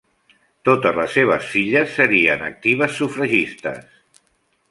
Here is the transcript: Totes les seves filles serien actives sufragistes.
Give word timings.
Totes 0.69 0.95
les 0.99 1.11
seves 1.17 1.49
filles 1.55 1.93
serien 1.99 2.43
actives 2.47 2.97
sufragistes. 3.01 4.21